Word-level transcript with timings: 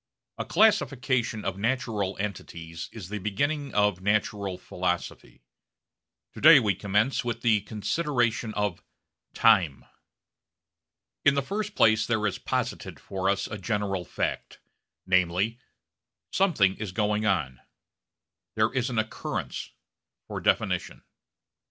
A 0.39 0.45
classification 0.45 1.45
of 1.45 1.59
natural 1.59 2.17
entities 2.19 2.89
is 2.91 3.09
the 3.09 3.19
beginning 3.19 3.71
of 3.75 4.01
natural 4.01 4.57
philosophy. 4.57 5.43
To 6.33 6.41
day 6.41 6.59
we 6.59 6.73
commence 6.73 7.23
with 7.23 7.41
the 7.43 7.61
consideration 7.61 8.51
of 8.55 8.81
Time. 9.35 9.85
In 11.23 11.35
the 11.35 11.43
first 11.43 11.75
place 11.75 12.07
there 12.07 12.25
is 12.25 12.39
posited 12.39 12.99
for 12.99 13.29
us 13.29 13.45
a 13.45 13.59
general 13.59 14.03
fact: 14.03 14.59
namely, 15.05 15.59
something 16.31 16.77
is 16.77 16.93
going 16.93 17.27
on; 17.27 17.61
there 18.55 18.73
is 18.73 18.89
an 18.89 18.97
occurrence 18.97 19.69
for 20.27 20.41
definition. 20.41 21.03